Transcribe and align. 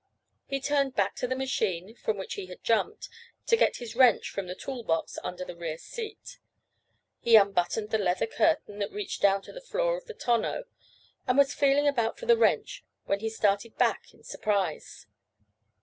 He 0.47 0.59
turned 0.59 0.95
back 0.95 1.15
to 1.17 1.27
the 1.27 1.35
machine, 1.35 1.93
from 1.93 2.17
which 2.17 2.33
he 2.33 2.47
had 2.47 2.63
jumped, 2.63 3.07
to 3.45 3.55
get 3.55 3.75
his 3.75 3.95
wrench 3.95 4.31
from 4.31 4.47
the 4.47 4.55
tool 4.55 4.83
box 4.83 5.19
under 5.23 5.45
the 5.45 5.55
rear 5.55 5.77
seat. 5.77 6.39
He 7.19 7.35
unbuttoned 7.35 7.91
the 7.91 7.99
leather 7.99 8.25
curtain 8.25 8.79
that 8.79 8.91
reached 8.91 9.21
down 9.21 9.43
to 9.43 9.51
the 9.51 9.61
floor 9.61 9.95
of 9.95 10.05
the 10.05 10.15
tonneau, 10.15 10.63
and 11.27 11.37
was 11.37 11.53
feeling 11.53 11.87
about 11.87 12.17
for 12.17 12.25
the 12.25 12.35
wrench 12.35 12.83
when 13.05 13.19
he 13.19 13.29
started 13.29 13.77
back 13.77 14.11
in 14.11 14.23
surprise. 14.23 15.05